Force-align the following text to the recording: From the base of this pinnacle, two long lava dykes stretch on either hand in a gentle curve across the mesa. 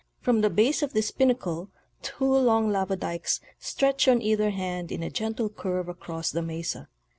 From 0.19 0.41
the 0.41 0.49
base 0.49 0.81
of 0.81 0.93
this 0.93 1.11
pinnacle, 1.11 1.69
two 2.01 2.25
long 2.35 2.71
lava 2.71 2.95
dykes 2.95 3.39
stretch 3.59 4.07
on 4.07 4.19
either 4.19 4.49
hand 4.49 4.91
in 4.91 5.03
a 5.03 5.11
gentle 5.11 5.47
curve 5.47 5.87
across 5.87 6.31
the 6.31 6.41
mesa. 6.41 6.89